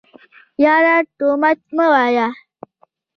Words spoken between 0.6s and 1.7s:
يره تومت